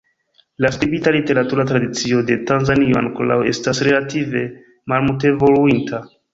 [0.65, 4.45] La skriba literatura tradicio de Tanzanio ankoraŭ estas relative
[4.95, 6.05] malmultevoluinta.